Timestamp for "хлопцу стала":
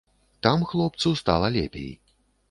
0.63-1.51